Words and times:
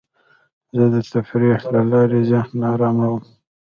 زه 0.77 0.85
د 0.93 0.95
تفریح 1.13 1.59
له 1.73 1.81
لارې 1.91 2.19
ذهن 2.31 2.59
اراموم. 2.73 3.21